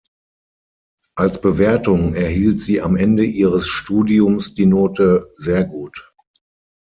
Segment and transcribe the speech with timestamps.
[1.13, 6.11] Als Bewertung erhielt sie am Ende ihres Studiums die Note „sehr gut“.